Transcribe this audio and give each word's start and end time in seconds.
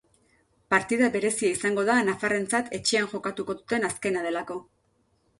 Partida 0.73 1.09
berezia 1.15 1.51
izango 1.57 1.83
da 1.89 1.97
nafarrentzat 2.07 2.71
etxean 2.77 3.09
jokatuko 3.11 3.55
duten 3.59 3.85
azkena 3.91 4.25
delako. 4.29 4.57